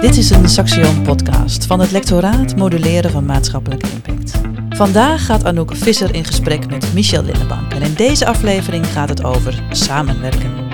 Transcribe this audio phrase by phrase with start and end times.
[0.00, 4.30] Dit is een Saxion podcast van het lectoraat Moduleren van Maatschappelijke Impact.
[4.68, 9.24] Vandaag gaat Anouk Visser in gesprek met Michel Linnebank en in deze aflevering gaat het
[9.24, 10.68] over samenwerken.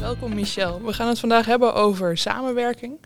[0.00, 0.82] Welkom Michel.
[0.82, 3.00] We gaan het vandaag hebben over samenwerking.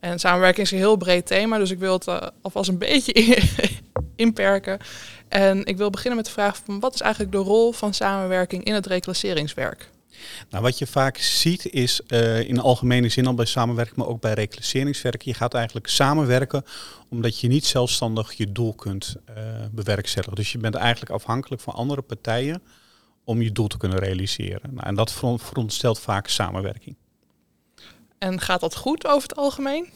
[0.00, 3.42] En samenwerking is een heel breed thema, dus ik wil het uh, alvast een beetje
[4.16, 4.78] inperken.
[5.28, 8.74] En ik wil beginnen met de vraag wat is eigenlijk de rol van samenwerking in
[8.74, 9.94] het reclasseringswerk?
[10.50, 14.20] Nou, wat je vaak ziet is uh, in algemene zin al bij samenwerking, maar ook
[14.20, 15.22] bij reclasseringswerk.
[15.22, 16.64] Je gaat eigenlijk samenwerken
[17.08, 19.34] omdat je niet zelfstandig je doel kunt uh,
[19.72, 20.36] bewerkstelligen.
[20.36, 22.62] Dus je bent eigenlijk afhankelijk van andere partijen
[23.24, 24.74] om je doel te kunnen realiseren.
[24.74, 26.96] Nou, en dat veronderstelt vaak samenwerking.
[28.18, 29.88] En gaat dat goed over het algemeen?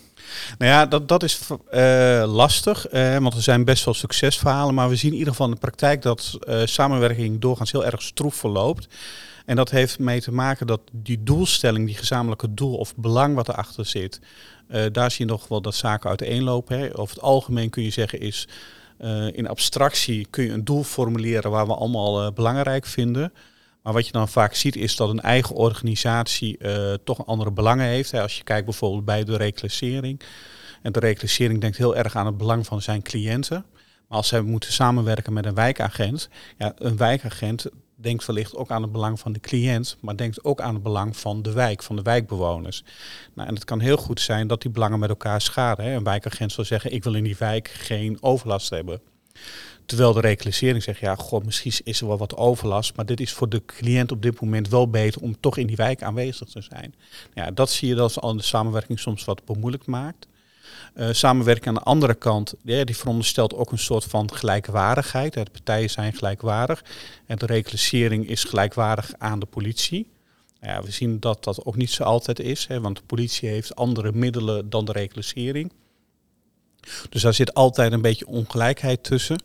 [0.58, 1.40] Nou ja, dat, dat is
[1.72, 4.74] uh, lastig, uh, want er zijn best wel succesverhalen.
[4.74, 8.02] Maar we zien in ieder geval in de praktijk dat uh, samenwerking doorgaans heel erg
[8.02, 8.88] stroef verloopt.
[9.50, 13.48] En dat heeft mee te maken dat die doelstelling, die gezamenlijke doel of belang wat
[13.48, 14.20] erachter zit,
[14.92, 16.78] daar zie je nog wel dat zaken uiteenlopen.
[16.78, 16.98] Hè.
[16.98, 18.48] Over het algemeen kun je zeggen is,
[19.32, 23.32] in abstractie kun je een doel formuleren waar we allemaal belangrijk vinden.
[23.82, 26.58] Maar wat je dan vaak ziet is dat een eigen organisatie
[27.04, 28.14] toch andere belangen heeft.
[28.14, 30.20] Als je kijkt bijvoorbeeld bij de reclassering.
[30.82, 33.64] En de reclassering denkt heel erg aan het belang van zijn cliënten.
[34.08, 36.28] Maar als zij moeten samenwerken met een wijkagent,
[36.58, 37.66] ja, een wijkagent
[38.00, 41.16] denkt wellicht ook aan het belang van de cliënt, maar denkt ook aan het belang
[41.16, 42.84] van de wijk, van de wijkbewoners.
[43.34, 45.84] Nou, en het kan heel goed zijn dat die belangen met elkaar schaden.
[45.84, 45.94] Hè.
[45.94, 49.00] Een wijkagent zal zeggen, ik wil in die wijk geen overlast hebben.
[49.86, 53.32] Terwijl de reclassering zegt, ja, god, misschien is er wel wat overlast, maar dit is
[53.32, 56.62] voor de cliënt op dit moment wel beter om toch in die wijk aanwezig te
[56.62, 56.94] zijn.
[57.34, 60.26] Ja, dat zie je dat de samenwerking soms wat bemoeilijkt maakt.
[60.94, 65.32] Uh, samenwerking aan de andere kant, ja, die veronderstelt ook een soort van gelijkwaardigheid.
[65.32, 66.84] De partijen zijn gelijkwaardig
[67.26, 70.10] en de reclassering is gelijkwaardig aan de politie.
[70.60, 73.76] Ja, we zien dat dat ook niet zo altijd is, hè, want de politie heeft
[73.76, 75.72] andere middelen dan de reclassering.
[77.08, 79.42] Dus daar zit altijd een beetje ongelijkheid tussen.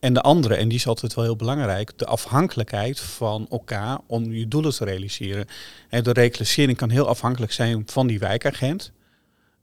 [0.00, 4.32] En de andere, en die is altijd wel heel belangrijk, de afhankelijkheid van elkaar om
[4.32, 5.46] je doelen te realiseren.
[5.88, 8.92] En de reclassering kan heel afhankelijk zijn van die wijkagent.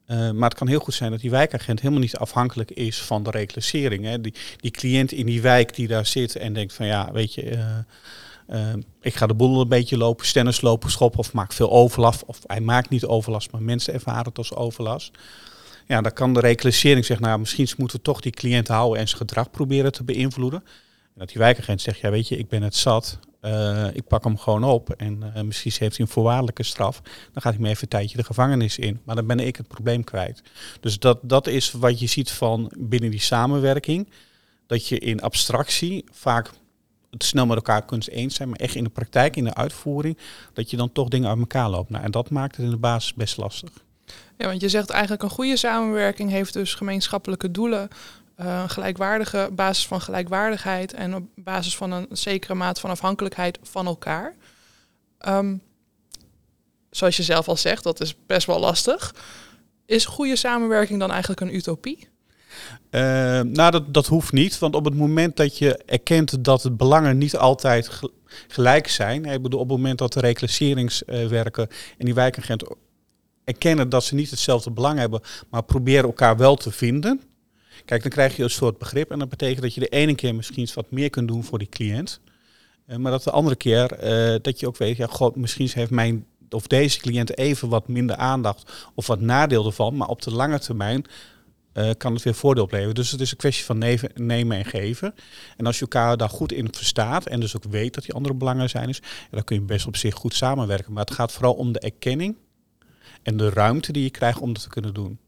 [0.08, 3.24] Uh, maar het kan heel goed zijn dat die wijkagent helemaal niet afhankelijk is van
[3.24, 4.06] de reclassering.
[4.06, 4.22] Hè.
[4.22, 7.52] Die, die cliënt in die wijk die daar zit en denkt van ja, weet je,
[7.52, 7.78] uh,
[8.50, 12.26] uh, ik ga de boel een beetje lopen, stennis lopen, schoppen of maak veel overlast.
[12.26, 15.12] Of hij maakt niet overlast, maar mensen ervaren het als overlast.
[15.88, 19.08] Ja, dan kan de reclassering zeggen, nou misschien moeten we toch die cliënt houden en
[19.08, 20.64] zijn gedrag proberen te beïnvloeden.
[21.04, 24.24] En dat die wijkagent zegt, ja weet je, ik ben het zat, uh, ik pak
[24.24, 27.02] hem gewoon op en uh, misschien heeft hij een voorwaardelijke straf.
[27.34, 29.68] Dan gaat hij me even een tijdje de gevangenis in, maar dan ben ik het
[29.68, 30.42] probleem kwijt.
[30.80, 34.10] Dus dat, dat is wat je ziet van binnen die samenwerking,
[34.68, 36.52] dat je in abstractie vaak
[37.10, 40.18] het snel met elkaar kunt eens zijn, maar echt in de praktijk, in de uitvoering,
[40.54, 41.90] dat je dan toch dingen uit elkaar loopt.
[41.90, 43.72] Nou, en dat maakt het in de basis best lastig.
[44.38, 47.90] Ja, want je zegt eigenlijk een goede samenwerking heeft dus gemeenschappelijke doelen,
[48.42, 53.60] uh, een gelijkwaardige basis van gelijkwaardigheid en op basis van een zekere maat van afhankelijkheid
[53.62, 54.36] van elkaar.
[55.28, 55.62] Um,
[56.90, 59.16] zoals je zelf al zegt, dat is best wel lastig.
[59.86, 62.10] Is goede samenwerking dan eigenlijk een utopie?
[62.92, 63.02] Uh,
[63.42, 64.60] nou, dat, dat hoeft niet.
[64.60, 68.00] Want op het moment dat je erkent dat de belangen niet altijd
[68.48, 69.26] gelijk zijn.
[69.26, 72.64] Ik bedoel, op het moment dat de reclasseringswerken en die wijkagent
[73.44, 77.22] erkennen dat ze niet hetzelfde belang hebben, maar proberen elkaar wel te vinden.
[77.86, 80.36] Kijk, dan krijg je een soort begrip en dat betekent dat je de ene keer
[80.36, 82.20] misschien wat meer kunt doen voor die cliënt.
[82.88, 85.92] Uh, maar dat de andere keer uh, dat je ook weet, ja, god, misschien heeft
[85.92, 90.32] mijn of deze cliënt even wat minder aandacht of wat nadeel ervan, maar op de
[90.32, 91.06] lange termijn
[91.74, 92.96] uh, kan het weer voordeel opleveren.
[92.96, 93.78] Dus het is een kwestie van
[94.16, 95.14] nemen en geven.
[95.58, 98.34] En als je elkaar daar goed in verstaat en dus ook weet dat die andere
[98.34, 100.94] belangen zijn, is, dan kun je best op zich goed samenwerken.
[100.94, 102.36] Maar het gaat vooral om de erkenning
[103.24, 105.20] en de ruimte die je krijgt om dat te kunnen doen.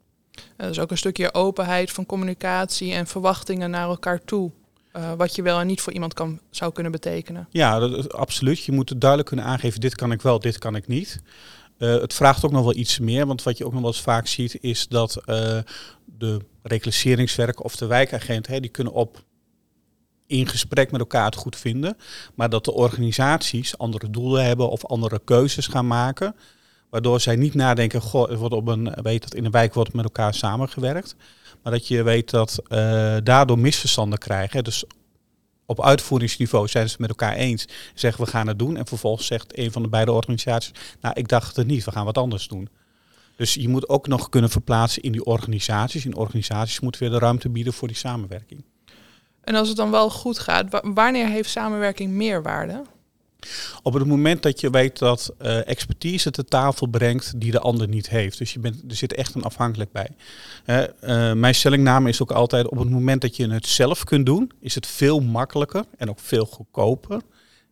[0.58, 4.52] En dus ook een stukje openheid van communicatie en verwachtingen naar elkaar toe.
[4.96, 7.48] Uh, wat je wel en niet voor iemand kan, zou kunnen betekenen.
[7.50, 8.64] Ja, dat, absoluut.
[8.64, 11.22] Je moet duidelijk kunnen aangeven, dit kan ik wel, dit kan ik niet.
[11.78, 14.28] Het vraagt ook nog wel iets meer, want wat je ook nog wel eens vaak
[14.28, 15.22] ziet is dat
[16.18, 19.24] de reclasseringswerk of de wijkagent, hè, die kunnen op
[20.28, 21.98] in gesprek met elkaar het goed vinden,
[22.36, 26.36] maar dat de organisaties andere doelen hebben of andere keuzes gaan maken.
[26.94, 30.04] Waardoor zij niet nadenken, goh, wordt op een, weet dat in een wijk wordt met
[30.04, 31.16] elkaar samengewerkt.
[31.64, 34.64] Maar dat je weet dat uh, daardoor misverstanden krijgen.
[34.64, 34.84] Dus
[35.66, 37.66] op uitvoeringsniveau zijn ze het met elkaar eens.
[37.94, 38.78] Zeggen we gaan het doen.
[38.78, 42.06] En vervolgens zegt een van de beide organisaties, nou ik dacht het niet, we gaan
[42.06, 42.70] wat anders doen.
[43.36, 46.06] Dus je moet ook nog kunnen verplaatsen in die organisaties.
[46.06, 48.64] In organisaties moeten weer de ruimte bieden voor die samenwerking.
[49.44, 52.82] En als het dan wel goed gaat, wanneer heeft samenwerking meerwaarde?
[53.84, 57.88] Op het moment dat je weet dat uh, expertise te tafel brengt die de ander
[57.88, 58.38] niet heeft.
[58.38, 60.10] Dus je bent, er zit echt een afhankelijk bij.
[60.66, 64.52] Uh, mijn stellingname is ook altijd op het moment dat je het zelf kunt doen,
[64.60, 67.22] is het veel makkelijker en ook veel goedkoper.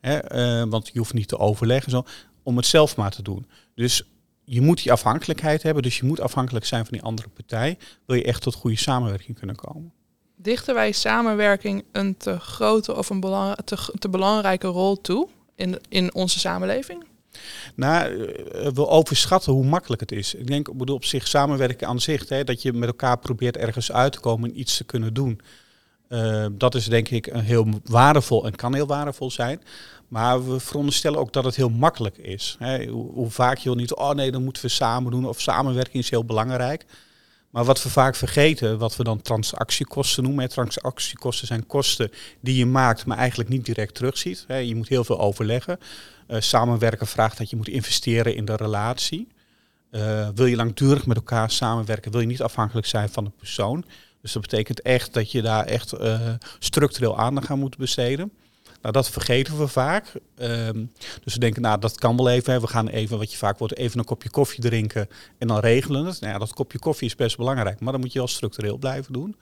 [0.01, 2.03] Uh, want je hoeft niet te overleggen zo,
[2.44, 3.45] om het zelf maar te doen.
[3.75, 4.03] Dus
[4.44, 7.77] je moet die afhankelijkheid hebben, dus je moet afhankelijk zijn van die andere partij.
[8.06, 9.91] Wil je echt tot goede samenwerking kunnen komen.
[10.35, 13.21] Dichten wij samenwerking een te grote of een
[14.00, 15.27] te belangrijke rol toe?
[15.61, 17.03] In, in onze samenleving?
[17.75, 20.33] Nou, eh, we overschatten hoe makkelijk het is.
[20.33, 23.57] Ik denk, ik bedoel, op zich samenwerken aan zich, hè, dat je met elkaar probeert
[23.57, 25.41] ergens uit te komen en iets te kunnen doen.
[26.09, 29.61] Uh, dat is denk ik een heel waardevol en kan heel waardevol zijn.
[30.07, 32.55] Maar we veronderstellen ook dat het heel makkelijk is.
[32.59, 32.85] Hè.
[32.85, 36.03] Hoe, hoe, vaak je wil niet, oh nee, dan moeten we samen doen of samenwerking
[36.03, 36.85] is heel belangrijk.
[37.51, 40.50] Maar wat we vaak vergeten, wat we dan transactiekosten noemen.
[40.50, 42.12] Transactiekosten zijn kosten
[42.42, 44.45] die je maakt, maar eigenlijk niet direct terugziet.
[44.48, 45.80] Je moet heel veel overleggen.
[46.27, 49.27] Uh, samenwerken vraagt dat je moet investeren in de relatie.
[49.92, 53.86] Uh, wil je langdurig met elkaar samenwerken, wil je niet afhankelijk zijn van de persoon.
[54.21, 56.19] Dus dat betekent echt dat je daar echt uh,
[56.59, 58.31] structureel aandacht aan moet besteden.
[58.81, 60.13] Nou, dat vergeten we vaak.
[60.35, 60.85] Ehm,
[61.23, 62.53] dus we denken, nou, dat kan wel even.
[62.53, 62.59] Hè.
[62.59, 65.07] We gaan even, wat je vaak wordt, even een kopje koffie drinken
[65.37, 66.21] en dan regelen het.
[66.21, 69.13] Nou ja, dat kopje koffie is best belangrijk, maar dan moet je wel structureel blijven
[69.13, 69.35] doen.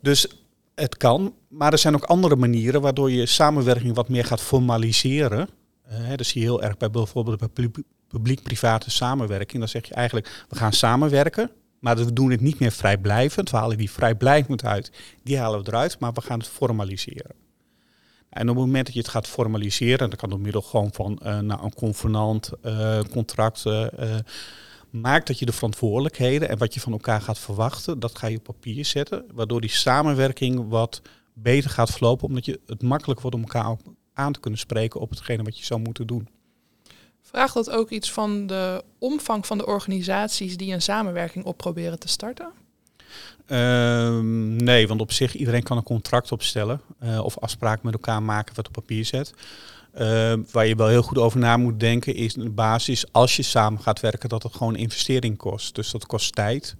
[0.00, 0.26] Dus
[0.74, 5.48] het kan, maar er zijn ook andere manieren waardoor je samenwerking wat meer gaat formaliseren.
[5.92, 7.70] Uh, dat zie je heel erg bij bijvoorbeeld bij
[8.08, 9.58] publiek-private samenwerking.
[9.58, 13.50] Dan zeg je eigenlijk, we gaan samenwerken, maar we doen het niet meer vrijblijvend.
[13.50, 14.92] We halen die vrijblijvend uit,
[15.22, 17.47] die halen we eruit, maar we gaan het formaliseren.
[18.28, 21.20] En op het moment dat je het gaat formaliseren, dat kan door middel gewoon van
[21.22, 23.86] uh, nou, een convenant, uh, contract, uh,
[24.90, 28.36] maakt dat je de verantwoordelijkheden en wat je van elkaar gaat verwachten, dat ga je
[28.36, 31.02] op papier zetten, waardoor die samenwerking wat
[31.32, 33.76] beter gaat verlopen, omdat je het makkelijk wordt om elkaar
[34.14, 36.28] aan te kunnen spreken op hetgene wat je zou moeten doen.
[37.20, 41.98] Vraagt dat ook iets van de omvang van de organisaties die een samenwerking op proberen
[41.98, 42.52] te starten?
[43.46, 48.22] Ehm, nee, want op zich iedereen kan een contract opstellen uh, of afspraak met elkaar
[48.22, 49.34] maken wat op papier zet.
[49.94, 53.42] Ehm, waar je wel heel goed over na moet denken is de basis als je
[53.42, 55.74] samen gaat werken dat het gewoon investering kost.
[55.74, 56.76] Dus dat kost tijd.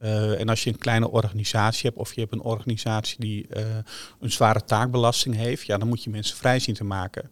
[0.00, 3.62] Uh, en als je een kleine organisatie hebt of je hebt een organisatie die uh,
[4.20, 7.22] een zware taakbelasting heeft, ja, dan moet je mensen vrij zien te maken.
[7.22, 7.30] op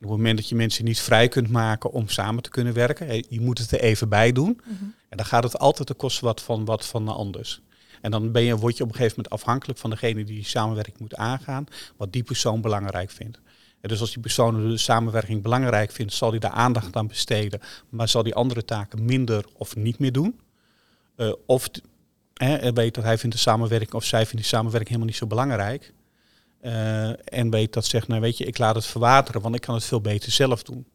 [0.00, 3.40] het moment dat je mensen niet vrij kunt maken om samen te kunnen werken, je
[3.40, 4.60] moet het er even bij doen.
[4.64, 4.94] Mm -hmm.
[5.08, 7.60] En dan gaat het altijd de kosten wat van wat van anders.
[8.06, 10.44] En dan ben je, word je op een gegeven moment afhankelijk van degene die die
[10.44, 11.66] samenwerking moet aangaan,
[11.96, 13.40] wat die persoon belangrijk vindt.
[13.80, 18.08] Dus als die persoon de samenwerking belangrijk vindt, zal hij daar aandacht aan besteden, maar
[18.08, 20.40] zal die andere taken minder of niet meer doen.
[21.16, 21.68] Uh, of
[22.34, 25.26] eh, weet dat hij vindt de samenwerking of zij vindt die samenwerking helemaal niet zo
[25.26, 25.92] belangrijk.
[26.62, 29.74] Uh, en weet dat zegt, nou weet je, ik laat het verwateren, want ik kan
[29.74, 30.86] het veel beter zelf doen.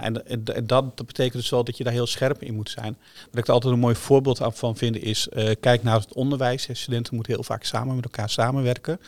[0.00, 2.96] En, en, dat, betekent dus wel dat je daar heel scherp in moet zijn.
[3.30, 6.68] Wat ik er altijd een mooi voorbeeld van vind is, uh, kijk naar het onderwijs.
[6.72, 9.00] Studenten moeten heel vaak samen met elkaar samenwerken.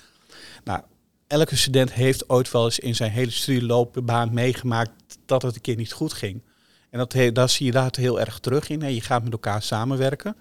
[0.64, 0.80] Nou,
[1.26, 5.76] elke student heeft ooit wel eens in zijn hele studieloopbaan meegemaakt dat het een keer
[5.76, 6.42] niet goed ging.
[6.90, 8.82] En dat, daar zie je daar heel erg terug in.
[8.82, 8.88] Hè.
[8.88, 10.36] Je gaat met elkaar samenwerken.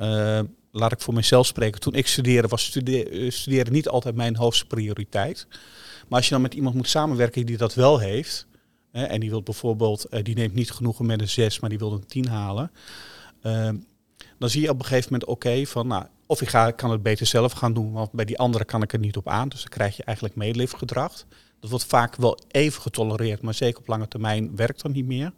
[0.00, 0.40] Uh,
[0.70, 1.80] laat ik voor mezelf spreken.
[1.80, 5.46] Toen ik studeerde, was studeren, studeren niet altijd mijn hoogste prioriteit.
[6.08, 8.46] Maar als je dan met iemand moet samenwerken die dat wel heeft,
[9.02, 11.92] en die wil bijvoorbeeld, uh, die neemt niet genoegen met een 6, maar die wil
[11.92, 12.70] een 10 halen.
[13.42, 13.70] Uh,
[14.38, 17.02] dan zie je op een gegeven moment oké van, nou, of ik ga, kan het
[17.02, 19.48] beter zelf gaan doen, want bij die andere kan ik er niet op aan.
[19.48, 21.24] Dus dan krijg je eigenlijk meelifgedrag.
[21.60, 25.32] Dat wordt vaak wel even getolereerd, maar zeker op lange termijn werkt dat niet meer.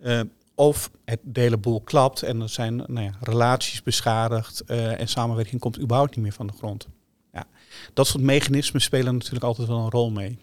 [0.00, 0.20] Uh,
[0.54, 5.60] of het hele boel klapt en er zijn nou ja, relaties beschadigd uh, en samenwerking
[5.60, 6.88] komt überhaupt niet meer van de grond.
[7.32, 7.46] Ja,
[7.92, 10.38] dat soort mechanismen spelen natuurlijk altijd wel een rol mee.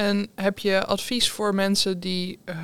[0.00, 2.56] En heb je advies voor mensen die uh,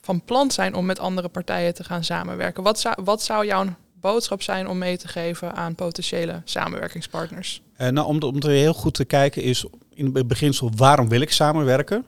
[0.00, 2.62] van plan zijn om met andere partijen te gaan samenwerken?
[2.62, 3.64] Wat zou, wat zou jouw
[4.00, 7.62] boodschap zijn om mee te geven aan potentiële samenwerkingspartners?
[7.80, 11.20] Uh, nou, om, om er heel goed te kijken is in het beginsel waarom wil
[11.20, 12.04] ik samenwerken?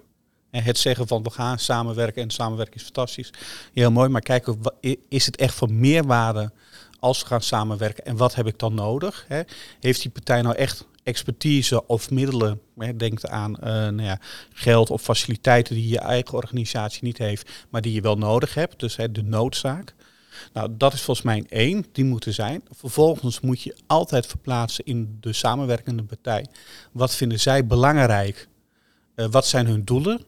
[0.50, 3.32] En het zeggen van we gaan samenwerken en samenwerken is fantastisch.
[3.72, 4.60] Heel mooi, maar kijken,
[5.08, 6.52] is het echt van meerwaarde
[7.00, 9.26] als we gaan samenwerken en wat heb ik dan nodig?
[9.80, 14.18] Heeft die partij nou echt expertise of middelen, hè, denk aan uh, nou ja,
[14.52, 18.80] geld of faciliteiten die je eigen organisatie niet heeft, maar die je wel nodig hebt,
[18.80, 19.94] dus hè, de noodzaak.
[20.52, 22.62] Nou, dat is volgens mij één, die moeten zijn.
[22.70, 26.46] Vervolgens moet je altijd verplaatsen in de samenwerkende partij.
[26.92, 28.48] Wat vinden zij belangrijk?
[29.16, 30.20] Uh, wat zijn hun doelen?